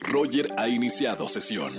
Roger 0.00 0.52
ha 0.56 0.68
iniciado 0.68 1.28
sesión. 1.28 1.74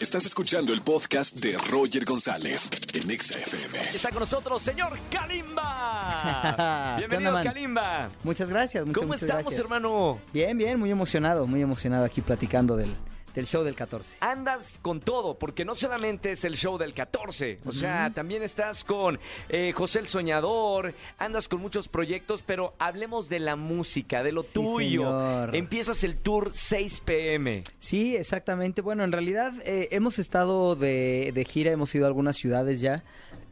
Estás 0.00 0.26
escuchando 0.26 0.72
el 0.72 0.82
podcast 0.82 1.34
de 1.36 1.56
Roger 1.70 2.04
González 2.04 2.70
en 2.92 3.10
Exa 3.10 3.38
FM. 3.38 3.80
Está 3.94 4.10
con 4.10 4.20
nosotros, 4.20 4.60
señor 4.62 4.98
Kalimba. 5.10 6.96
¿Qué 6.98 7.06
Bienvenido, 7.06 7.30
onda? 7.36 7.42
Kalimba. 7.44 8.10
Muchas 8.22 8.48
gracias, 8.48 8.84
muchas, 8.84 8.98
¿Cómo 9.00 9.08
muchas 9.08 9.22
estamos, 9.22 9.44
gracias. 9.44 9.64
hermano? 9.64 10.20
Bien, 10.32 10.56
bien, 10.58 10.78
muy 10.78 10.90
emocionado, 10.90 11.46
muy 11.46 11.62
emocionado 11.62 12.04
aquí 12.04 12.20
platicando 12.20 12.76
del, 12.76 12.94
del 13.36 13.46
show 13.46 13.62
del 13.62 13.76
14. 13.76 14.16
Andas 14.18 14.80
con 14.82 15.00
todo, 15.00 15.38
porque 15.38 15.64
no 15.64 15.76
solamente 15.76 16.32
es 16.32 16.44
el 16.44 16.56
show 16.56 16.76
del 16.78 16.92
14, 16.92 17.60
o 17.64 17.70
sea, 17.72 18.10
también 18.12 18.42
estás 18.42 18.82
con 18.82 19.20
eh, 19.48 19.72
José 19.72 20.00
el 20.00 20.08
Soñador, 20.08 20.94
andas 21.18 21.46
con 21.46 21.60
muchos 21.60 21.86
proyectos, 21.86 22.42
pero 22.44 22.74
hablemos 22.80 23.28
de 23.28 23.38
la 23.38 23.54
música, 23.54 24.24
de 24.24 24.32
lo 24.32 24.42
Sí, 24.42 24.48
tuyo. 24.54 25.02
señor. 25.02 25.54
Empiezas 25.54 26.02
el 26.02 26.16
tour 26.16 26.50
6 26.52 27.02
pm. 27.04 27.62
Sí, 27.78 28.16
exactamente. 28.16 28.80
Bueno, 28.82 29.04
en 29.04 29.12
realidad 29.12 29.52
eh, 29.64 29.88
hemos 29.92 30.18
estado 30.18 30.74
de, 30.74 31.30
de 31.34 31.44
gira, 31.44 31.70
hemos 31.70 31.94
ido 31.94 32.06
a 32.06 32.08
algunas 32.08 32.36
ciudades 32.36 32.80
ya. 32.80 33.04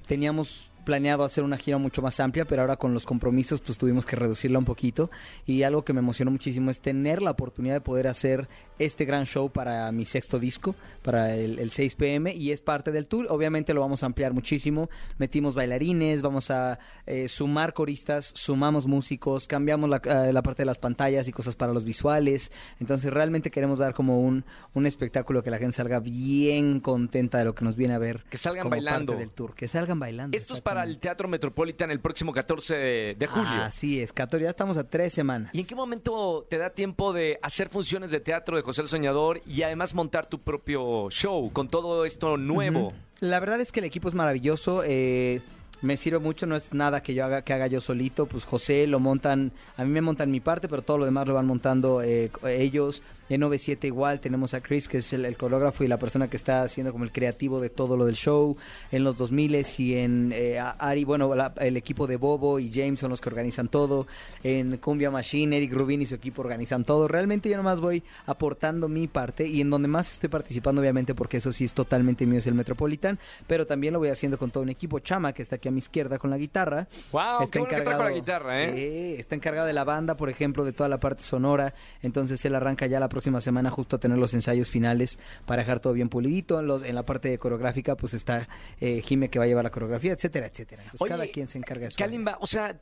Teníamos 0.06 0.70
planeado 0.84 1.24
hacer 1.24 1.45
una 1.45 1.56
gira 1.59 1.79
mucho 1.79 2.02
más 2.02 2.20
amplia, 2.20 2.45
pero 2.45 2.62
ahora 2.62 2.77
con 2.77 2.95
los 2.95 3.06
compromisos 3.06 3.61
pues 3.61 3.79
tuvimos 3.79 4.06
que 4.06 4.16
reducirla 4.16 4.59
un 4.59 4.65
poquito. 4.65 5.11
Y 5.47 5.62
algo 5.62 5.84
que 5.84 5.92
me 5.92 6.01
emocionó 6.01 6.30
muchísimo 6.30 6.70
es 6.70 6.80
tener 6.80 7.23
la 7.23 7.33
oportunidad 7.33 7.75
de 7.75 7.80
poder 7.80 8.06
hacer 8.06 8.48
este 8.79 9.05
gran 9.05 9.25
show 9.25 9.51
para 9.51 9.91
mi 9.92 10.05
sexto 10.05 10.39
disco, 10.39 10.75
para 11.02 11.34
el, 11.34 11.59
el 11.59 11.70
6 11.70 11.95
pm, 11.95 12.34
y 12.34 12.52
es 12.52 12.61
parte 12.61 12.92
del 12.92 13.06
tour. 13.06 13.27
Obviamente 13.30 13.75
lo 13.75 13.80
vamos 13.80 14.02
a 14.02 14.06
ampliar 14.06 14.33
muchísimo. 14.33 14.89
Metimos 15.19 15.55
bailarines, 15.55 16.23
vamos 16.23 16.51
a 16.51 16.78
eh, 17.06 17.28
sumar 17.28 17.73
coristas, 17.73 18.33
sumamos 18.34 18.87
músicos, 18.87 19.47
cambiamos 19.47 19.89
la, 19.89 20.01
eh, 20.05 20.33
la 20.33 20.42
parte 20.42 20.62
de 20.62 20.66
las 20.66 20.78
pantallas 20.78 21.28
y 21.28 21.33
cosas 21.33 21.56
para 21.56 21.73
los 21.73 21.84
visuales. 21.84 22.53
Entonces 22.80 23.12
realmente 23.12 23.51
queremos 23.51 23.78
dar 23.78 23.95
como 23.95 24.20
un, 24.20 24.45
un 24.75 24.87
espectáculo 24.87 25.42
que 25.42 25.51
la 25.51 25.59
gente 25.59 25.77
salga 25.77 26.01
bien 26.01 26.80
contenta 26.80 27.39
de 27.39 27.44
lo 27.44 27.55
que 27.55 27.64
nos 27.64 27.77
viene 27.77 27.94
a 27.94 27.98
ver. 27.98 28.25
Que 28.28 28.39
salgan 28.39 28.64
como 28.64 28.70
bailando. 28.70 29.12
parte 29.12 29.25
del 29.25 29.31
tour. 29.31 29.55
Que 29.55 29.69
salgan 29.69 29.98
bailando. 29.98 30.37
Esto 30.37 30.55
es 30.55 30.61
para 30.61 30.73
el 30.83 30.91
exactamente. 30.91 31.00
Teatro 31.00 31.28
Metropolitan 31.28 31.91
el 31.91 32.00
próximo 32.00 32.33
14 32.33 32.75
de, 32.75 33.17
de 33.19 33.27
julio. 33.27 33.62
Así 33.62 34.00
es, 34.00 34.12
14, 34.12 34.44
ya 34.44 34.50
estamos 34.50 34.77
a 34.77 34.89
tres 34.89 35.12
semanas. 35.12 35.50
¿Y 35.55 35.61
en 35.61 35.66
qué 35.66 35.75
momento 35.75 36.47
te 36.50 36.58
da 36.58 36.70
tiempo 36.70 37.12
de 37.12 37.39
hacer 37.42 37.69
funciones 37.69 38.11
de 38.11 38.20
teatro 38.20 38.56
de 38.56 38.62
José 38.62 38.83
el 38.83 38.89
Soñador 38.89 39.41
y 39.47 39.62
además 39.62 39.94
montar 39.94 40.27
tu 40.27 40.41
propio 40.41 41.08
show 41.11 41.50
con 41.53 41.69
todo 41.69 42.05
esto 42.05 42.36
nuevo? 42.36 42.92
La 43.20 43.41
verdad 43.41 43.61
es 43.61 43.72
que 43.72 43.81
el 43.81 43.86
equipo 43.86 44.08
es 44.08 44.14
maravilloso. 44.14 44.83
eh, 44.84 45.41
me 45.83 45.97
sirve 45.97 46.19
mucho, 46.19 46.47
no 46.47 46.56
es 46.56 46.72
nada 46.72 47.03
que 47.03 47.14
yo 47.14 47.25
haga, 47.25 47.42
que 47.42 47.53
haga 47.53 47.66
yo 47.66 47.81
solito. 47.81 48.27
Pues 48.27 48.44
José 48.44 48.86
lo 48.86 49.00
montan, 49.00 49.53
a 49.77 49.84
mí 49.84 49.91
me 49.91 50.00
montan 50.00 50.31
mi 50.31 50.41
parte, 50.41 50.66
pero 50.69 50.83
todo 50.83 50.98
lo 50.98 51.05
demás 51.05 51.27
lo 51.28 51.34
van 51.34 51.47
montando 51.47 52.03
eh, 52.03 52.31
ellos. 52.47 53.03
En 53.30 53.41
97 53.41 53.86
igual 53.86 54.20
tenemos 54.20 54.53
a 54.55 54.61
Chris, 54.61 54.89
que 54.89 54.98
es 54.98 55.12
el, 55.12 55.25
el 55.25 55.36
coreógrafo 55.36 55.83
y 55.84 55.89
la 55.89 55.98
persona 55.98 56.28
que 56.28 56.36
está 56.36 56.62
haciendo 56.62 56.92
como 56.92 57.05
el 57.05 57.12
creativo 57.12 57.61
de 57.61 57.70
todo 57.70 57.97
lo 57.97 58.05
del 58.06 58.16
show. 58.16 58.56
En 58.92 59.05
los 59.05 59.16
2000 59.16 59.55
y 59.78 59.94
en 59.97 60.33
eh, 60.34 60.58
Ari, 60.58 61.05
bueno, 61.05 61.34
la- 61.34 61.53
el 61.58 61.77
equipo 61.77 62.06
de 62.06 62.16
Bobo 62.16 62.58
y 62.58 62.70
James 62.72 62.98
son 63.00 63.11
los 63.11 63.20
que 63.20 63.28
organizan 63.28 63.69
todo. 63.69 64.06
En 64.42 64.77
Cumbia 64.78 65.11
Machine, 65.11 65.56
Eric 65.56 65.72
Rubin 65.72 66.03
y 66.03 66.06
su 66.06 66.14
equipo 66.14 66.42
organizan 66.42 66.84
todo. 66.84 67.08
Realmente 67.08 67.48
yo 67.48 67.56
nomás 67.56 67.81
voy 67.81 68.03
aportando 68.27 68.89
mi 68.89 69.06
parte 69.08 69.47
y 69.47 69.61
en 69.61 69.70
donde 69.70 69.88
más 69.88 70.11
estoy 70.12 70.28
participando, 70.28 70.81
obviamente, 70.81 71.14
porque 71.14 71.36
eso 71.38 71.53
sí 71.53 71.64
es 71.64 71.72
totalmente 71.72 72.27
mío, 72.27 72.38
es 72.38 72.47
el 72.47 72.55
Metropolitan, 72.55 73.19
pero 73.47 73.66
también 73.66 73.92
lo 73.92 73.98
voy 74.00 74.09
haciendo 74.09 74.38
con 74.38 74.50
todo 74.50 74.62
un 74.62 74.70
equipo. 74.70 74.98
Chama, 74.98 75.33
que 75.33 75.42
está 75.42 75.56
aquí 75.56 75.69
a 75.69 75.72
mi 75.72 75.78
izquierda 75.78 76.19
con 76.19 76.31
la 76.31 76.38
guitarra. 76.38 76.88
Wow, 77.12 77.48
qué 77.50 77.59
bueno 77.61 77.77
que 77.77 77.81
trajo 77.83 78.03
la 78.05 78.11
guitarra, 78.11 78.62
¿eh? 78.62 78.72
Sí, 79.14 79.20
está 79.20 79.34
encargado 79.34 79.66
de 79.66 79.72
la 79.72 79.84
banda, 79.84 80.16
por 80.16 80.28
ejemplo, 80.31 80.64
de 80.64 80.72
toda 80.72 80.88
la 80.88 80.98
parte 80.98 81.22
sonora. 81.22 81.75
Entonces 82.03 82.44
él 82.44 82.55
arranca 82.55 82.86
ya 82.86 82.98
la 83.00 83.09
próxima 83.15 83.41
semana 83.41 83.70
justo 83.70 83.97
a 83.97 83.98
tener 84.01 84.19
los 84.19 84.34
ensayos 84.34 84.69
finales 84.70 85.19
para 85.47 85.62
dejar 85.62 85.81
todo 85.81 85.93
bien 85.93 86.09
pulidito. 86.09 86.59
En, 86.61 86.67
los, 86.67 86.83
en 86.83 86.95
la 86.95 87.05
parte 87.05 87.29
de 87.31 87.39
coreográfica, 87.39 87.97
pues 87.97 88.12
está 88.15 88.48
eh, 88.81 89.01
Jime 89.03 89.29
que 89.31 89.39
va 89.39 89.45
a 89.45 89.48
llevar 89.48 89.65
la 89.65 89.71
coreografía, 89.71 90.12
etcétera, 90.12 90.47
etcétera. 90.47 90.83
Entonces 90.83 91.00
Oye, 91.00 91.09
cada 91.11 91.27
quien 91.28 91.47
se 91.49 91.59
encarga 91.59 91.84
de 91.84 91.91
su 91.93 91.97
Kalimba, 91.97 92.37
o 92.41 92.47
sea, 92.47 92.78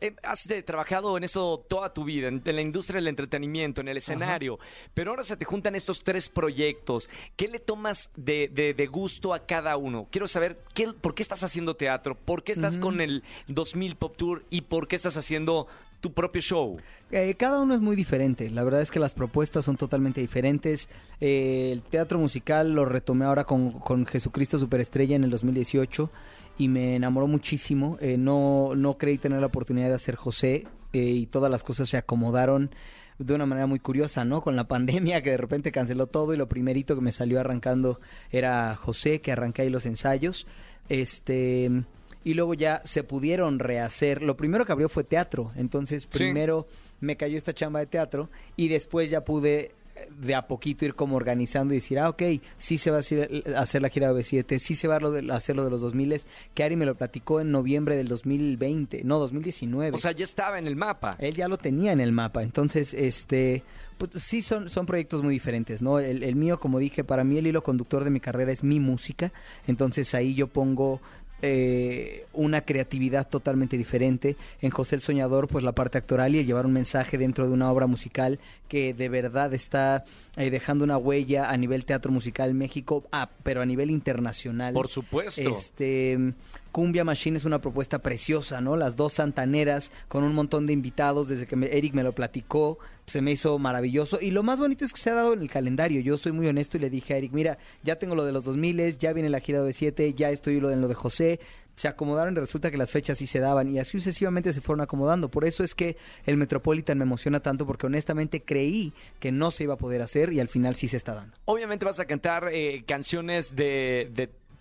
eh, 0.00 0.14
has 0.22 0.48
trabajado 0.64 1.16
en 1.16 1.24
esto 1.24 1.64
toda 1.68 1.92
tu 1.92 2.04
vida, 2.04 2.28
en, 2.28 2.42
en 2.44 2.56
la 2.56 2.62
industria 2.62 2.96
del 2.96 3.08
entretenimiento, 3.08 3.80
en 3.80 3.88
el 3.88 3.98
escenario, 3.98 4.58
pero 4.94 5.10
ahora 5.10 5.22
se 5.22 5.36
te 5.36 5.44
juntan 5.44 5.74
estos 5.74 6.02
tres 6.02 6.28
proyectos. 6.28 7.08
¿Qué 7.36 7.48
le 7.48 7.58
tomas 7.60 8.10
de, 8.16 8.48
de- 8.52 8.74
de 8.74 8.86
gusto 8.86 9.34
a 9.34 9.46
cada 9.46 9.76
uno? 9.76 10.08
Quiero 10.10 10.26
saber 10.28 10.58
qué, 10.74 10.92
por 11.00 11.14
qué 11.14 11.22
estás 11.22 11.44
haciendo 11.44 11.76
teatro, 11.76 12.14
por 12.16 12.42
qué 12.42 12.52
estás 12.52 12.78
con 12.78 13.00
el 13.00 13.22
2000 13.48 13.96
Pop 13.96 14.16
Tour 14.16 14.44
y 14.50 14.62
por 14.62 14.88
qué 14.88 14.96
estás 14.96 15.16
haciendo 15.16 15.66
tu 16.00 16.12
propio 16.12 16.42
show. 16.42 16.76
Eh, 17.10 17.34
cada 17.34 17.60
uno 17.60 17.74
es 17.74 17.80
muy 17.80 17.96
diferente. 17.96 18.50
La 18.50 18.64
verdad 18.64 18.80
es 18.80 18.90
que 18.90 18.98
las 18.98 19.14
propuestas 19.14 19.64
son 19.64 19.76
totalmente 19.76 20.20
diferentes. 20.20 20.88
Eh, 21.20 21.70
el 21.72 21.82
teatro 21.82 22.18
musical 22.18 22.72
lo 22.72 22.84
retomé 22.84 23.24
ahora 23.24 23.44
con, 23.44 23.72
con 23.72 24.06
Jesucristo 24.06 24.58
Superestrella 24.58 25.16
en 25.16 25.24
el 25.24 25.30
2018 25.30 26.10
y 26.58 26.68
me 26.68 26.96
enamoró 26.96 27.26
muchísimo. 27.26 27.98
Eh, 28.00 28.16
no, 28.18 28.74
no 28.74 28.98
creí 28.98 29.18
tener 29.18 29.40
la 29.40 29.46
oportunidad 29.46 29.88
de 29.88 29.94
hacer 29.94 30.16
José 30.16 30.66
y 30.92 31.26
todas 31.26 31.50
las 31.50 31.62
cosas 31.62 31.90
se 31.90 31.98
acomodaron 31.98 32.70
de 33.18 33.34
una 33.34 33.44
manera 33.44 33.66
muy 33.66 33.80
curiosa, 33.80 34.24
¿no? 34.24 34.42
Con 34.42 34.56
la 34.56 34.64
pandemia 34.68 35.22
que 35.22 35.30
de 35.30 35.36
repente 35.36 35.72
canceló 35.72 36.06
todo 36.06 36.32
y 36.34 36.36
lo 36.36 36.48
primerito 36.48 36.94
que 36.94 37.02
me 37.02 37.12
salió 37.12 37.40
arrancando 37.40 38.00
era 38.30 38.74
José, 38.76 39.20
que 39.20 39.32
arranqué 39.32 39.62
ahí 39.62 39.70
los 39.70 39.86
ensayos. 39.86 40.46
Este 40.88 41.84
y 42.26 42.34
luego 42.34 42.54
ya 42.54 42.82
se 42.84 43.04
pudieron 43.04 43.60
rehacer. 43.60 44.20
Lo 44.20 44.36
primero 44.36 44.66
que 44.66 44.72
abrió 44.72 44.88
fue 44.88 45.04
teatro, 45.04 45.52
entonces 45.54 46.02
Sí. 46.10 46.18
primero 46.18 46.66
me 47.00 47.16
cayó 47.16 47.36
esta 47.36 47.54
chamba 47.54 47.78
de 47.78 47.86
teatro 47.86 48.28
y 48.56 48.66
después 48.66 49.08
ya 49.10 49.24
pude 49.24 49.70
eh, 49.94 50.08
de 50.18 50.34
a 50.34 50.48
poquito 50.48 50.84
ir 50.84 50.94
como 50.96 51.14
organizando 51.14 51.72
y 51.72 51.76
decir, 51.76 52.00
ah, 52.00 52.08
ok, 52.08 52.22
sí 52.58 52.78
se 52.78 52.90
va 52.90 52.96
a 52.96 53.00
hacer, 53.00 53.44
hacer 53.56 53.80
la 53.80 53.90
gira 53.90 54.12
de 54.12 54.20
B7, 54.20 54.58
sí 54.58 54.74
se 54.74 54.88
va 54.88 54.96
a 54.96 55.36
hacer 55.36 55.54
lo 55.54 55.62
de 55.62 55.70
los 55.70 55.80
2000, 55.82 56.20
que 56.52 56.64
Ari 56.64 56.74
me 56.74 56.84
lo 56.84 56.96
platicó 56.96 57.40
en 57.40 57.52
noviembre 57.52 57.94
del 57.94 58.08
2020, 58.08 59.02
no, 59.04 59.20
2019. 59.20 59.94
O 59.96 59.98
sea, 60.00 60.10
ya 60.10 60.24
estaba 60.24 60.58
en 60.58 60.66
el 60.66 60.74
mapa. 60.74 61.10
Él 61.20 61.36
ya 61.36 61.46
lo 61.46 61.58
tenía 61.58 61.92
en 61.92 62.00
el 62.00 62.10
mapa, 62.10 62.42
entonces, 62.42 62.92
este, 62.92 63.62
pues 63.98 64.10
sí 64.22 64.42
son, 64.42 64.68
son 64.68 64.84
proyectos 64.84 65.22
muy 65.22 65.32
diferentes, 65.32 65.80
¿no? 65.80 66.00
El, 66.00 66.24
el 66.24 66.34
mío, 66.34 66.58
como 66.58 66.80
dije, 66.80 67.04
para 67.04 67.22
mí 67.22 67.38
el 67.38 67.46
hilo 67.46 67.62
conductor 67.62 68.02
de 68.02 68.10
mi 68.10 68.18
carrera 68.18 68.50
es 68.50 68.64
mi 68.64 68.80
música, 68.80 69.32
entonces 69.68 70.12
ahí 70.14 70.34
yo 70.34 70.48
pongo 70.48 71.00
eh, 71.42 72.26
una 72.32 72.62
creatividad 72.62 73.28
totalmente 73.28 73.76
diferente. 73.76 74.36
En 74.60 74.70
José 74.70 74.96
el 74.96 75.00
Soñador, 75.00 75.48
pues 75.48 75.64
la 75.64 75.72
parte 75.72 75.98
actoral 75.98 76.34
y 76.34 76.38
el 76.38 76.46
llevar 76.46 76.66
un 76.66 76.72
mensaje 76.72 77.18
dentro 77.18 77.46
de 77.46 77.52
una 77.52 77.70
obra 77.70 77.86
musical 77.86 78.38
que 78.68 78.94
de 78.94 79.08
verdad 79.08 79.52
está 79.54 80.04
eh, 80.36 80.50
dejando 80.50 80.84
una 80.84 80.96
huella 80.96 81.50
a 81.50 81.56
nivel 81.56 81.84
teatro 81.84 82.10
musical 82.10 82.54
México, 82.54 83.04
ah, 83.12 83.30
pero 83.42 83.60
a 83.60 83.66
nivel 83.66 83.90
internacional. 83.90 84.74
Por 84.74 84.88
supuesto. 84.88 85.54
Este, 85.54 86.32
Cumbia 86.76 87.04
Machine 87.04 87.38
es 87.38 87.46
una 87.46 87.62
propuesta 87.62 88.00
preciosa, 88.00 88.60
¿no? 88.60 88.76
Las 88.76 88.96
dos 88.96 89.14
santaneras 89.14 89.90
con 90.08 90.24
un 90.24 90.34
montón 90.34 90.66
de 90.66 90.74
invitados, 90.74 91.26
desde 91.26 91.46
que 91.46 91.54
Eric 91.54 91.94
me 91.94 92.02
lo 92.02 92.14
platicó, 92.14 92.78
se 93.06 93.22
me 93.22 93.30
hizo 93.30 93.58
maravilloso. 93.58 94.18
Y 94.20 94.30
lo 94.30 94.42
más 94.42 94.58
bonito 94.58 94.84
es 94.84 94.92
que 94.92 95.00
se 95.00 95.08
ha 95.08 95.14
dado 95.14 95.32
en 95.32 95.40
el 95.40 95.48
calendario. 95.48 96.02
Yo 96.02 96.18
soy 96.18 96.32
muy 96.32 96.46
honesto 96.48 96.76
y 96.76 96.80
le 96.80 96.90
dije 96.90 97.14
a 97.14 97.16
Eric, 97.16 97.32
mira, 97.32 97.56
ya 97.82 97.96
tengo 97.96 98.14
lo 98.14 98.26
de 98.26 98.32
los 98.32 98.44
2000, 98.44 98.98
ya 98.98 99.14
viene 99.14 99.30
la 99.30 99.40
gira 99.40 99.62
de 99.62 99.72
7, 99.72 100.12
ya 100.12 100.28
estoy 100.28 100.60
lo 100.60 100.68
de 100.68 100.76
lo 100.76 100.86
de 100.86 100.94
José. 100.94 101.40
Se 101.76 101.88
acomodaron 101.88 102.34
y 102.36 102.40
resulta 102.40 102.70
que 102.70 102.76
las 102.76 102.90
fechas 102.90 103.16
sí 103.16 103.26
se 103.26 103.38
daban 103.38 103.70
y 103.70 103.78
así 103.78 103.92
sucesivamente 103.92 104.52
se 104.52 104.60
fueron 104.60 104.82
acomodando. 104.82 105.30
Por 105.30 105.46
eso 105.46 105.64
es 105.64 105.74
que 105.74 105.96
el 106.26 106.36
Metropolitan 106.36 106.98
me 106.98 107.04
emociona 107.04 107.40
tanto 107.40 107.66
porque 107.66 107.86
honestamente 107.86 108.42
creí 108.42 108.92
que 109.18 109.32
no 109.32 109.50
se 109.50 109.64
iba 109.64 109.72
a 109.72 109.78
poder 109.78 110.02
hacer 110.02 110.30
y 110.30 110.40
al 110.40 110.48
final 110.48 110.74
sí 110.74 110.88
se 110.88 110.98
está 110.98 111.14
dando. 111.14 111.38
Obviamente 111.46 111.86
vas 111.86 112.00
a 112.00 112.04
cantar 112.04 112.50
eh, 112.52 112.84
canciones 112.86 113.56
de 113.56 114.10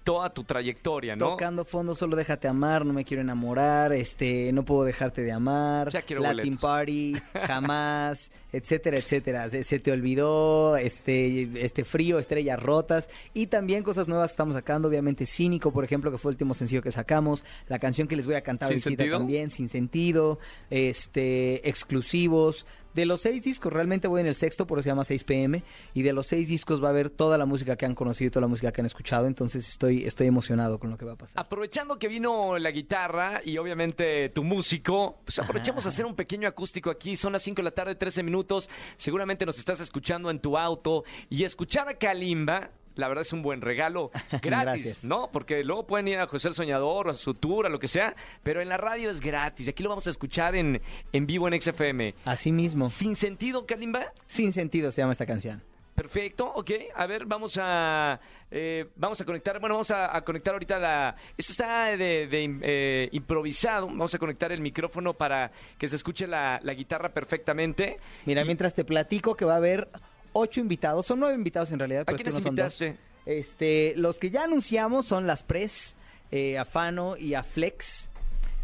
toda 0.05 0.29
tu 0.29 0.43
trayectoria, 0.43 1.15
¿no? 1.15 1.31
Tocando 1.31 1.65
fondo, 1.65 1.95
solo 1.95 2.15
déjate 2.15 2.47
amar, 2.47 2.85
no 2.85 2.93
me 2.93 3.03
quiero 3.03 3.21
enamorar, 3.21 3.91
este, 3.91 4.53
no 4.53 4.63
puedo 4.63 4.83
dejarte 4.83 5.23
de 5.23 5.31
amar, 5.31 5.89
Ya 5.89 6.03
quiero 6.03 6.21
Latin 6.21 6.37
boletos. 6.37 6.61
Party, 6.61 7.13
jamás, 7.47 8.31
etcétera, 8.53 8.97
etcétera. 8.97 9.49
Se, 9.49 9.63
se 9.63 9.79
te 9.79 9.91
olvidó, 9.91 10.77
este, 10.77 11.49
este 11.65 11.83
frío, 11.83 12.19
estrellas 12.19 12.61
rotas 12.61 13.09
y 13.33 13.47
también 13.47 13.81
cosas 13.81 14.07
nuevas 14.07 14.29
que 14.29 14.33
estamos 14.33 14.53
sacando, 14.53 14.87
obviamente 14.87 15.25
Cínico, 15.25 15.71
por 15.73 15.83
ejemplo, 15.83 16.11
que 16.11 16.19
fue 16.19 16.31
el 16.31 16.35
último 16.35 16.53
sencillo 16.53 16.83
que 16.83 16.91
sacamos, 16.91 17.43
la 17.67 17.79
canción 17.79 18.07
que 18.07 18.15
les 18.15 18.27
voy 18.27 18.35
a 18.35 18.41
cantar 18.41 18.69
¿Sin 18.69 18.81
sentido? 18.81 19.17
también, 19.17 19.49
Sin 19.49 19.69
Sentido, 19.69 20.37
este, 20.69 21.67
exclusivos. 21.67 22.67
De 22.95 23.05
los 23.05 23.19
seis 23.19 23.43
discos, 23.43 23.73
realmente 23.73 24.07
voy 24.07 24.21
en 24.21 24.27
el 24.27 24.35
sexto, 24.35 24.65
por 24.65 24.79
eso 24.79 24.85
se 24.85 24.89
llama 24.91 25.03
6 25.03 25.25
pm. 25.25 25.63
Y 25.93 26.01
de 26.03 26.13
los 26.13 26.27
seis 26.27 26.47
discos 26.47 26.81
va 26.81 26.87
a 26.87 26.91
haber 26.91 27.09
toda 27.09 27.37
la 27.37 27.45
música 27.45 27.75
que 27.75 27.85
han 27.85 27.93
conocido, 27.93 28.31
toda 28.31 28.41
la 28.41 28.47
música 28.47 28.71
que 28.71 28.79
han 28.79 28.85
escuchado. 28.85 29.27
Entonces 29.27 29.67
estoy, 29.67 30.05
estoy 30.05 30.27
emocionado 30.27 30.79
con 30.79 30.91
lo 30.91 30.97
que 30.97 31.03
va 31.03 31.11
a 31.11 31.17
pasar. 31.17 31.43
Aprovechando 31.43 31.99
que 31.99 32.07
vino 32.07 32.57
la 32.57 32.71
guitarra 32.71 33.41
y 33.43 33.57
obviamente 33.57 34.29
tu 34.29 34.45
músico, 34.45 35.19
pues 35.25 35.37
aprovechemos 35.39 35.85
a 35.85 35.89
hacer 35.89 36.05
un 36.05 36.15
pequeño 36.15 36.47
acústico 36.47 36.89
aquí. 36.89 37.17
Son 37.17 37.33
las 37.33 37.43
5 37.43 37.57
de 37.57 37.63
la 37.63 37.71
tarde, 37.71 37.95
13 37.95 38.23
minutos. 38.23 38.69
Seguramente 38.95 39.45
nos 39.45 39.59
estás 39.59 39.81
escuchando 39.81 40.29
en 40.31 40.39
tu 40.39 40.57
auto 40.57 41.03
y 41.29 41.43
escuchar 41.43 41.89
a 41.89 41.95
Kalimba 41.95 42.71
la 42.95 43.07
verdad 43.07 43.21
es 43.21 43.33
un 43.33 43.41
buen 43.41 43.61
regalo 43.61 44.11
gratis, 44.41 44.43
Gracias. 44.43 45.03
¿no? 45.03 45.29
Porque 45.31 45.63
luego 45.63 45.85
pueden 45.85 46.07
ir 46.07 46.19
a 46.19 46.27
José 46.27 46.49
el 46.49 46.55
Soñador, 46.55 47.07
o 47.07 47.11
a 47.11 47.13
su 47.13 47.33
tour, 47.33 47.65
a 47.65 47.69
lo 47.69 47.79
que 47.79 47.87
sea, 47.87 48.15
pero 48.43 48.61
en 48.61 48.69
la 48.69 48.77
radio 48.77 49.09
es 49.09 49.19
gratis. 49.19 49.67
Aquí 49.67 49.83
lo 49.83 49.89
vamos 49.89 50.07
a 50.07 50.09
escuchar 50.09 50.55
en, 50.55 50.81
en 51.11 51.25
vivo 51.25 51.47
en 51.47 51.59
XFM. 51.59 52.15
Así 52.25 52.51
mismo. 52.51 52.89
Sin 52.89 53.15
sentido, 53.15 53.65
Kalimba. 53.65 54.13
Sin 54.27 54.53
sentido 54.53 54.91
se 54.91 55.01
llama 55.01 55.11
esta 55.13 55.25
canción. 55.25 55.61
Perfecto, 55.95 56.51
ok. 56.53 56.71
A 56.93 57.05
ver, 57.05 57.25
vamos 57.25 57.57
a 57.61 58.19
eh, 58.51 58.89
vamos 58.97 59.19
a 59.21 59.25
conectar. 59.25 59.59
Bueno, 59.61 59.75
vamos 59.75 59.91
a, 59.91 60.15
a 60.15 60.21
conectar 60.25 60.53
ahorita 60.53 60.77
la. 60.77 61.15
Esto 61.37 61.53
está 61.53 61.85
de, 61.95 62.27
de, 62.27 62.59
eh, 62.63 63.09
improvisado. 63.13 63.87
Vamos 63.87 64.13
a 64.13 64.19
conectar 64.19 64.51
el 64.51 64.59
micrófono 64.59 65.13
para 65.13 65.51
que 65.77 65.87
se 65.87 65.95
escuche 65.95 66.27
la, 66.27 66.59
la 66.63 66.73
guitarra 66.73 67.09
perfectamente. 67.13 67.97
Mira, 68.25 68.43
mientras 68.43 68.73
te 68.73 68.83
platico 68.83 69.35
que 69.35 69.45
va 69.45 69.53
a 69.53 69.57
haber 69.57 69.87
ocho 70.35 70.59
invitados, 70.59 71.05
son 71.05 71.19
nueve 71.19 71.35
invitados 71.35 71.71
en 71.71 71.79
realidad, 71.79 72.01
¿A 72.01 72.05
pero 72.05 72.17
quiénes 72.17 72.33
no 72.35 72.41
son 72.41 72.55
dos. 72.55 72.83
Este, 73.25 73.93
los 73.95 74.19
que 74.19 74.29
ya 74.29 74.43
anunciamos 74.43 75.07
son 75.07 75.25
las 75.25 75.41
Pres, 75.41 75.95
eh, 76.31 76.57
a 76.57 76.65
Fano 76.65 77.17
y 77.17 77.33
a 77.33 77.43
Flex. 77.43 78.09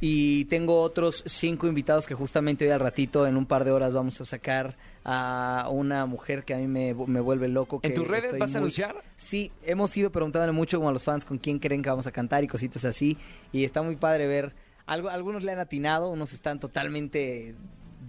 Y 0.04 0.46
tengo 0.46 0.82
otros 0.82 1.24
cinco 1.28 1.68
invitados 1.68 2.08
que 2.08 2.16
justamente 2.16 2.66
hoy 2.66 2.72
al 2.72 2.80
ratito, 2.80 3.26
en 3.28 3.38
un 3.38 3.46
par 3.46 3.64
de 3.64 3.72
horas, 3.72 3.94
vamos 3.94 4.20
a 4.20 4.26
sacar 4.26 4.76
a 5.06 5.68
una 5.72 6.06
mujer 6.06 6.44
que 6.44 6.54
a 6.54 6.58
mí 6.58 6.68
me, 6.68 6.94
me 6.94 7.20
vuelve 7.20 7.48
loco. 7.48 7.80
¿En 7.84 7.94
tus 7.94 8.08
redes 8.08 8.38
vas 8.38 8.54
a 8.56 8.58
anunciar? 8.58 8.96
Sí, 9.16 9.52
hemos 9.64 9.96
ido 9.96 10.12
preguntándole 10.12 10.54
mucho 10.54 10.78
como 10.78 10.90
a 10.90 10.92
los 10.92 11.04
fans 11.04 11.24
con 11.24 11.38
quién 11.38 11.60
creen 11.60 11.84
que 11.84 11.90
vamos 11.90 12.08
a 12.08 12.12
cantar 12.12 12.44
y 12.44 12.48
cositas 12.48 12.84
así. 12.84 13.18
Y 13.54 13.64
está 13.64 13.82
muy 13.84 13.96
padre 13.96 14.28
ver. 14.28 14.54
Algo, 14.88 15.10
algunos 15.10 15.44
le 15.44 15.52
han 15.52 15.60
atinado, 15.60 16.10
unos 16.10 16.34
están 16.34 16.60
totalmente 16.60 17.56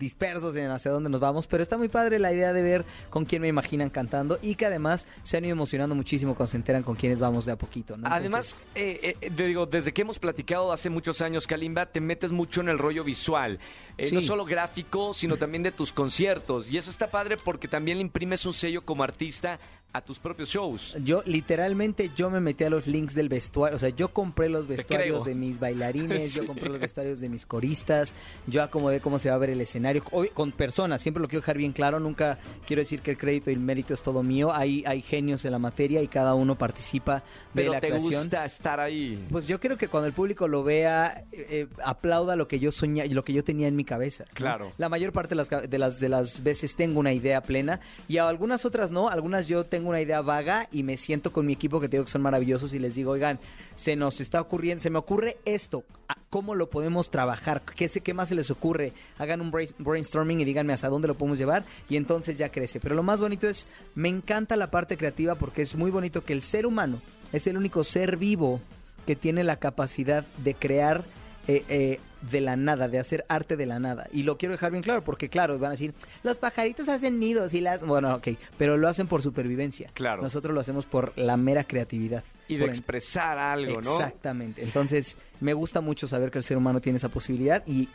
dispersos 0.02 0.54
en 0.56 0.70
hacia 0.70 0.90
dónde 0.90 1.08
nos 1.08 1.20
vamos, 1.20 1.46
pero 1.46 1.62
está 1.62 1.78
muy 1.78 1.88
padre 1.88 2.19
la 2.19 2.32
idea 2.32 2.52
de 2.52 2.62
ver 2.62 2.84
con 3.08 3.25
quién 3.25 3.40
me 3.40 3.49
imaginan 3.49 3.88
cantando 3.88 4.38
y 4.43 4.56
que 4.56 4.66
además 4.66 5.06
se 5.22 5.37
han 5.37 5.44
ido 5.44 5.52
emocionando 5.52 5.94
muchísimo 5.94 6.34
cuando 6.34 6.50
se 6.50 6.56
enteran 6.56 6.82
con 6.82 6.96
quiénes 6.96 7.20
vamos 7.20 7.46
de 7.46 7.52
a 7.52 7.56
poquito. 7.56 7.96
¿no? 7.96 8.08
Además, 8.10 8.66
eh, 8.75 9.16
eh, 9.20 9.31
te 9.31 9.46
digo, 9.46 9.64
desde 9.66 9.93
que 9.93 10.02
hemos 10.02 10.19
platicado 10.19 10.72
hace 10.72 10.90
muchos 10.90 11.20
años, 11.20 11.46
Kalimba, 11.46 11.87
te 11.87 12.00
metes 12.00 12.32
mucho 12.32 12.60
en 12.60 12.69
el 12.69 12.78
rollo 12.78 13.04
visual. 13.04 13.58
Eh, 13.98 14.06
Sí. 14.06 14.14
No 14.14 14.20
solo 14.20 14.44
gráfico, 14.44 15.12
sino 15.14 15.36
también 15.36 15.62
de 15.62 15.72
tus 15.72 15.92
conciertos. 15.92 16.70
Y 16.72 16.78
eso 16.78 16.90
está 16.90 17.10
padre 17.10 17.36
porque 17.42 17.68
también 17.68 17.98
le 17.98 18.02
imprimes 18.02 18.44
un 18.46 18.52
sello 18.52 18.84
como 18.84 19.02
artista 19.02 19.58
a 19.94 20.00
tus 20.00 20.18
propios 20.18 20.48
shows. 20.48 20.96
Yo 21.04 21.22
literalmente 21.26 22.10
yo 22.16 22.30
me 22.30 22.40
metí 22.40 22.64
a 22.64 22.70
los 22.70 22.86
links 22.86 23.14
del 23.14 23.28
vestuario, 23.28 23.76
o 23.76 23.78
sea, 23.78 23.90
yo 23.90 24.08
compré 24.08 24.48
los 24.48 24.66
vestuarios 24.66 25.22
de 25.26 25.34
mis 25.34 25.60
bailarines, 25.60 26.22
Sí. 26.32 26.38
yo 26.40 26.46
compré 26.46 26.70
los 26.70 26.80
vestuarios 26.80 27.20
de 27.20 27.28
mis 27.28 27.44
coristas, 27.44 28.14
yo 28.46 28.62
acomodé 28.62 29.00
cómo 29.00 29.18
se 29.18 29.28
va 29.28 29.34
a 29.34 29.38
ver 29.38 29.50
el 29.50 29.60
escenario, 29.60 30.02
Obvi- 30.04 30.30
con 30.32 30.50
personas, 30.50 31.02
siempre 31.02 31.20
lo 31.20 31.28
quiero 31.28 31.42
dejar 31.42 31.58
bien 31.58 31.72
claro, 31.72 32.00
nunca 32.00 32.38
quiero 32.66 32.80
decir 32.80 33.02
que 33.02 33.10
el 33.10 33.18
crédito 33.18 33.50
y 33.50 33.52
el 33.52 33.60
mérito 33.60 33.92
es 33.92 34.02
todo 34.02 34.22
mío, 34.22 34.50
hay, 34.50 34.82
hay 34.86 35.02
genios 35.02 35.44
en 35.44 35.52
la 35.52 35.58
materia 35.58 36.00
y 36.00 36.08
cada 36.08 36.32
uno 36.34 36.56
participa 36.56 37.16
de 37.16 37.22
Pero 37.52 37.72
la 37.74 37.80
te 37.82 37.88
creación. 37.88 38.14
gusta 38.14 38.46
estar 38.46 38.80
ahí. 38.80 39.22
Pues 39.30 39.46
yo 39.46 39.60
creo 39.60 39.76
que 39.76 39.88
cuando 39.88 40.06
el 40.06 40.14
público 40.14 40.48
lo 40.48 40.64
vea, 40.64 41.22
eh, 41.32 41.46
eh, 41.50 41.66
aplauda 41.84 42.34
lo 42.34 42.48
que 42.48 42.58
yo 42.58 42.70
y 42.82 43.08
lo 43.10 43.24
que 43.24 43.34
yo 43.34 43.44
tenía 43.44 43.68
en 43.68 43.76
mi 43.76 43.81
cabeza. 43.84 44.25
¿no? 44.29 44.34
Claro. 44.34 44.73
La 44.79 44.88
mayor 44.88 45.12
parte 45.12 45.31
de 45.31 45.37
las, 45.37 45.49
de 45.49 45.79
las 45.79 46.00
de 46.00 46.08
las 46.08 46.43
veces 46.43 46.75
tengo 46.76 47.00
una 47.00 47.12
idea 47.12 47.43
plena 47.43 47.81
y 48.08 48.19
a 48.19 48.29
algunas 48.29 48.64
otras 48.64 48.90
no. 48.90 49.08
Algunas 49.08 49.46
yo 49.49 49.64
tengo 49.64 49.88
una 49.90 50.00
idea 50.00 50.20
vaga 50.23 50.69
y 50.73 50.82
me 50.82 50.96
siento 50.96 51.32
con 51.32 51.46
mi 51.46 51.52
equipo 51.52 51.81
que 51.81 51.88
te 51.88 51.96
digo 51.96 52.05
que 52.05 52.11
son 52.11 52.23
maravillosos 52.23 52.73
y 52.73 52.79
les 52.79 52.94
digo, 52.94 53.12
oigan, 53.12 53.38
se 53.75 53.96
nos 53.96 54.20
está 54.20 54.40
ocurriendo, 54.40 54.82
se 54.82 54.90
me 54.90 54.99
ocurre 54.99 55.38
esto. 55.44 55.84
¿a- 56.08 56.17
¿Cómo 56.31 56.55
lo 56.55 56.70
podemos 56.70 57.11
trabajar? 57.11 57.61
¿Qué, 57.62 57.88
¿Qué 57.88 58.14
más 58.14 58.29
se 58.29 58.34
les 58.34 58.50
ocurre? 58.50 58.93
Hagan 59.19 59.40
un 59.43 59.50
brain- 59.50 59.75
brainstorming 59.79 60.40
y 60.40 60.44
díganme 60.46 60.73
hasta 60.73 60.88
dónde 60.88 61.08
lo 61.08 61.14
podemos 61.14 61.37
llevar 61.38 61.64
y 61.90 61.96
entonces 61.96 62.38
ya 62.38 62.49
crece. 62.50 62.81
Pero 62.81 62.94
lo 62.94 63.02
más 63.02 63.20
bonito 63.20 63.46
es, 63.46 63.67
me 63.94 64.08
encanta 64.08 64.56
la 64.56 64.70
parte 64.70 64.96
creativa 64.96 65.34
porque 65.34 65.61
es 65.62 65.75
muy 65.75 65.90
bonito 65.90 66.25
que 66.25 66.32
el 66.32 66.40
ser 66.40 66.64
humano 66.64 67.00
es 67.32 67.46
el 67.46 67.56
único 67.58 67.84
ser 67.84 68.17
vivo 68.17 68.61
que 69.06 69.14
tiene 69.17 69.44
la 69.44 69.56
capacidad 69.56 70.25
de 70.38 70.55
crear 70.55 71.05
eh, 71.49 71.64
eh, 71.69 72.00
de 72.30 72.40
la 72.40 72.56
nada, 72.56 72.88
de 72.88 72.98
hacer 72.98 73.24
arte 73.28 73.56
de 73.56 73.66
la 73.66 73.78
nada. 73.78 74.08
Y 74.12 74.22
lo 74.22 74.38
quiero 74.38 74.52
dejar 74.52 74.70
bien 74.70 74.82
claro, 74.82 75.02
porque 75.04 75.28
claro, 75.28 75.58
van 75.58 75.69
a 75.69 75.72
decir, 75.72 75.94
los 76.22 76.38
pajaritos 76.38 76.88
hacen 76.88 77.19
nidos 77.19 77.54
y 77.54 77.60
las... 77.60 77.84
Bueno, 77.84 78.14
ok, 78.14 78.28
pero 78.58 78.76
lo 78.76 78.88
hacen 78.88 79.06
por 79.06 79.22
supervivencia. 79.22 79.90
Claro. 79.94 80.22
Nosotros 80.22 80.54
lo 80.54 80.60
hacemos 80.60 80.86
por 80.86 81.12
la 81.16 81.36
mera 81.36 81.64
creatividad. 81.64 82.24
Y 82.48 82.56
de 82.56 82.66
expresar 82.66 83.38
algo, 83.38 83.80
¿no? 83.80 83.92
Exactamente. 83.92 84.62
Entonces, 84.62 85.16
me 85.40 85.54
gusta 85.54 85.80
mucho 85.80 86.06
saber 86.06 86.30
que 86.30 86.38
el 86.38 86.44
ser 86.44 86.56
humano 86.56 86.80
tiene 86.80 86.98
esa 86.98 87.08
posibilidad 87.08 87.62
y 87.66 87.88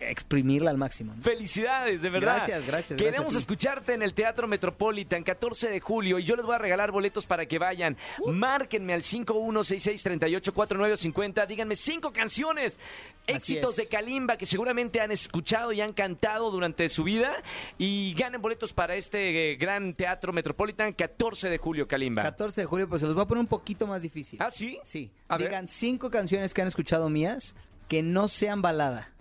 exprimirla 0.00 0.70
al 0.70 0.78
máximo. 0.78 1.14
¿no? 1.14 1.22
Felicidades, 1.22 2.02
de 2.02 2.10
verdad. 2.10 2.34
Gracias, 2.36 2.66
gracias, 2.66 2.98
Queremos 2.98 3.20
gracias 3.20 3.42
escucharte 3.42 3.94
en 3.94 4.02
el 4.02 4.12
Teatro 4.14 4.48
Metropolitan, 4.48 5.22
14 5.22 5.70
de 5.70 5.78
julio, 5.80 6.18
y 6.18 6.24
yo 6.24 6.34
les 6.36 6.44
voy 6.44 6.56
a 6.56 6.58
regalar 6.58 6.90
boletos 6.90 7.24
para 7.26 7.46
que 7.46 7.58
vayan. 7.58 7.96
Uh. 8.18 8.32
Márquenme 8.32 8.92
al 8.94 9.02
5166384950, 9.02 11.46
díganme 11.46 11.76
cinco 11.76 12.12
canciones, 12.12 12.78
Así 13.26 13.36
éxitos 13.36 13.70
es. 13.72 13.76
de 13.76 13.88
Kalimba 13.88 14.36
que 14.36 14.46
seguramente 14.46 15.00
han 15.00 15.12
escuchado 15.12 15.72
y 15.72 15.80
han 15.80 15.92
cantado 15.92 16.50
durante 16.50 16.88
su 16.88 17.04
vida, 17.04 17.30
y 17.78 18.14
ganen 18.14 18.42
boletos 18.42 18.72
para 18.72 18.96
este 18.96 19.52
eh, 19.52 19.56
gran 19.56 19.94
Teatro 19.94 20.32
Metropolitan, 20.32 20.92
14 20.92 21.50
de 21.50 21.58
julio, 21.58 21.86
Kalimba. 21.86 22.22
14 22.22 22.62
de 22.62 22.66
julio, 22.66 22.88
pues 22.88 23.00
se 23.00 23.06
los 23.06 23.14
voy 23.14 23.22
a 23.24 23.26
poner 23.26 23.40
un 23.40 23.48
poquito 23.48 23.86
más 23.86 24.02
difícil. 24.02 24.40
¿Ah, 24.42 24.50
sí? 24.50 24.80
Sí. 24.84 25.10
A 25.28 25.38
ver. 25.38 25.48
Digan 25.48 25.68
cinco 25.68 26.10
canciones 26.10 26.52
que 26.52 26.62
han 26.62 26.68
escuchado 26.68 27.08
mías 27.08 27.54
que 27.88 28.02
no 28.02 28.28
sean 28.28 28.62
balada. 28.62 29.12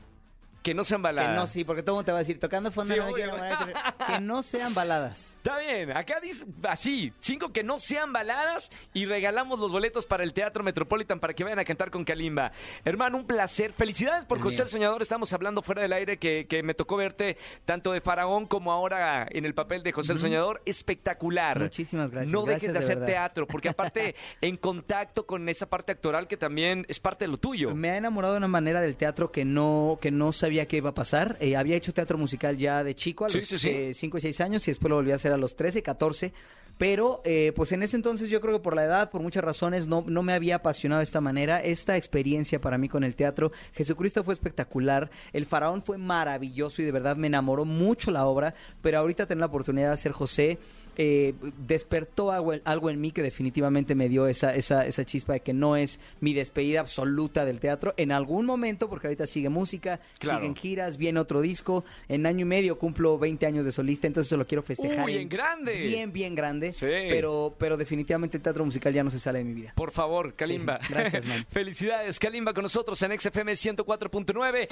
Que 0.67 0.73
no 0.73 0.83
sean 0.83 0.99
Que 0.99 1.03
baladas. 1.03 1.33
no, 1.33 1.47
sí, 1.47 1.63
porque 1.63 1.81
todo 1.81 1.93
el 1.93 1.95
mundo 1.99 2.05
te 2.07 2.11
va 2.11 2.17
a 2.17 2.19
decir, 2.19 2.39
tocando 2.41 2.71
fondo, 2.73 2.93
Sí, 2.93 2.99
no 2.99 3.05
me 3.05 3.13
quiero 3.13 3.37
enamorar, 3.37 3.95
que 4.05 4.19
no 4.19 4.43
sean 4.43 4.73
baladas. 4.73 5.33
Está 5.37 5.57
bien, 5.59 5.95
acá 5.95 6.19
dice 6.21 6.45
así, 6.63 7.13
cinco 7.21 7.53
que 7.53 7.63
no 7.63 7.79
sean 7.79 8.11
baladas 8.11 8.69
y 8.93 9.05
regalamos 9.05 9.59
los 9.59 9.71
boletos 9.71 10.05
para 10.05 10.23
el 10.25 10.33
Teatro 10.33 10.65
Metropolitan 10.65 11.21
para 11.21 11.33
que 11.33 11.45
vayan 11.45 11.59
a 11.59 11.63
cantar 11.63 11.89
con 11.89 12.03
Kalimba. 12.03 12.51
Hermano, 12.83 13.17
un 13.17 13.25
placer. 13.25 13.71
Felicidades 13.71 14.25
por 14.25 14.39
El 14.39 14.43
José 14.43 14.57
mío. 14.57 14.63
el 14.63 14.69
Soñador. 14.69 15.01
Estamos 15.01 15.31
hablando 15.31 15.61
fuera 15.61 15.81
del 15.83 15.93
aire 15.93 16.17
que, 16.17 16.47
que 16.49 16.61
me 16.63 16.73
tocó 16.73 16.97
verte 16.97 17.37
tanto 17.63 17.93
de 17.93 18.01
Faraón 18.01 18.45
como 18.45 18.73
ahora 18.73 19.25
en 19.29 19.45
el 19.45 19.53
papel 19.53 19.83
de 19.83 19.93
José 19.93 20.11
el 20.11 20.19
Soñador. 20.19 20.61
Espectacular. 20.65 21.59
Muchísimas 21.61 22.11
gracias, 22.11 22.31
No 22.33 22.43
gracias 22.43 22.61
dejes 22.61 22.73
de 22.73 22.79
de 22.79 22.85
hacer 22.85 22.95
verdad. 22.97 23.07
teatro, 23.13 23.47
porque 23.47 23.69
aparte 23.69 24.15
en 24.41 24.57
contacto 24.57 25.25
con 25.25 25.47
esa 25.47 25.67
parte 25.69 25.91
actoral 25.93 26.27
que 26.27 26.35
también 26.35 26.85
es 26.89 26.99
parte 26.99 27.25
de 27.25 27.29
lo 27.31 27.37
tuyo. 27.37 27.73
Me 27.75 27.91
ha 27.91 27.97
enamorado 27.97 28.33
de 28.33 28.39
una 28.39 28.47
manera 28.47 28.81
del 28.81 28.95
teatro 28.97 29.31
que 29.31 29.45
no, 29.45 29.97
que 30.01 30.11
no 30.11 30.31
sabía 30.31 30.56
que 30.65 30.77
iba 30.77 30.89
a 30.89 30.94
pasar. 30.94 31.38
Eh, 31.39 31.56
había 31.56 31.75
hecho 31.75 31.94
teatro 31.94 32.18
musical 32.18 32.57
ya 32.57 32.83
de 32.83 32.95
chico, 32.95 33.25
a 33.25 33.30
Sí, 33.30 33.39
los 33.39 33.48
sí, 33.48 33.57
sí. 33.59 33.94
5 33.94 34.18
y 34.18 34.21
6 34.21 34.42
años, 34.42 34.68
y 34.68 34.71
después 34.71 34.89
lo 34.89 34.95
volví 34.95 35.12
a 35.12 35.15
hacer 35.15 35.31
a 35.33 35.38
los 35.38 35.56
13, 35.56 35.83
14. 35.83 36.33
Pero, 36.77 37.21
eh, 37.25 37.53
pues 37.56 37.71
en 37.71 37.81
ese 37.83 37.95
entonces 37.95 38.29
yo 38.29 38.39
creo 38.41 38.53
que 38.57 38.63
por 38.63 38.75
la 38.75 38.85
edad, 38.85 39.09
por 39.09 39.21
muchas 39.21 39.44
razones, 39.44 39.88
no, 39.88 40.03
no 40.07 40.21
me 40.21 40.33
había 40.33 40.57
apasionado 40.57 41.00
de 41.00 41.06
esta 41.06 41.21
manera. 41.21 41.59
Esta 41.59 41.97
experiencia 41.97 42.62
para 42.62 42.77
mí 42.77 42.88
con 42.88 43.03
el 43.03 43.15
teatro, 43.15 43.51
Jesucristo 43.74 44.24
fue 44.24 44.33
espectacular, 44.33 45.09
El 45.33 45.45
Faraón 45.45 45.81
fue 45.83 45.97
maravilloso 45.97 46.81
y 46.81 46.85
de 46.85 46.91
verdad 46.91 47.15
me 47.18 47.27
enamoró 47.27 47.65
mucho 47.65 48.12
la 48.12 48.25
obra, 48.25 48.53
pero 48.81 49.00
ahorita 49.00 49.25
tener 49.25 49.39
la 49.39 49.47
oportunidad 49.47 49.88
de 49.88 49.94
hacer 49.94 50.12
José, 50.12 50.59
eh, 51.00 51.35
despertó 51.68 52.31
algo, 52.31 52.54
algo 52.63 52.90
en 52.90 52.99
mí 52.99 53.11
que 53.11 53.21
definitivamente 53.21 53.94
me 53.94 54.09
dio 54.09 54.25
esa, 54.28 54.56
esa, 54.56 54.85
esa 54.85 55.06
chispa 55.06 55.33
de 55.33 55.42
que 55.42 55.54
no 55.54 55.75
es 55.75 55.99
mi 56.21 56.33
despedida 56.33 56.80
absoluta 56.80 57.45
del 57.45 57.59
teatro. 57.59 57.94
En 57.97 58.11
algún 58.11 58.45
momento, 58.47 58.90
porque 58.90 59.07
ahorita 59.07 59.28
sigue 59.28 59.49
música, 59.49 59.99
Claro. 60.19 60.40
siguen 60.40 60.56
giras, 60.56 60.97
viene 60.97 61.19
otro 61.19 61.42
disco. 61.42 61.85
En 62.07 62.25
año 62.25 62.42
y 62.42 62.49
medio 62.49 62.80
cumplo 62.80 63.18
20 63.19 63.45
años 63.45 63.66
de 63.66 63.71
solista, 63.71 64.07
entonces 64.07 64.30
eso 64.30 64.37
lo 64.37 64.47
quiero 64.47 64.63
festejar. 64.63 65.06
Uy, 65.06 65.18
en 65.18 65.30
grande. 65.30 65.73
Bien, 65.75 66.11
bien 66.11 66.33
grande. 66.33 66.67
Sí. 66.74 66.86
Pero, 66.86 67.56
pero 67.57 67.78
definitivamente 67.78 68.38
el 68.38 68.44
teatro 68.44 68.66
musical 68.66 68.94
ya 68.94 69.04
no 69.04 69.09
se 69.09 69.19
sale 69.19 69.40
de 69.40 69.45
mi 69.45 69.54
vida. 69.54 69.74
Por 69.76 69.92
favor, 69.92 70.33
Kalimba. 70.36 70.80
Sí, 70.81 70.94
gracias, 70.94 71.26
man. 71.28 71.45
Felicidades, 71.50 72.19
Kalimba, 72.19 72.54
con 72.54 72.64
nosotros 72.64 73.02
en 73.02 73.19
XFM 73.19 73.54
104.9. 73.54 74.68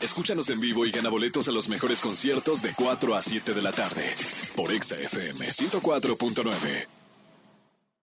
Escúchanos 0.00 0.50
en 0.50 0.60
vivo 0.60 0.86
y 0.86 0.90
gana 0.90 1.08
boletos 1.08 1.48
a 1.48 1.52
los 1.52 1.68
mejores 1.68 2.00
conciertos 2.00 2.62
de 2.62 2.72
4 2.74 3.14
a 3.14 3.22
7 3.22 3.54
de 3.54 3.62
la 3.62 3.72
tarde 3.72 4.04
por 4.56 4.72
Exa 4.72 4.98
FM 4.98 5.46
104.9. 5.46 7.03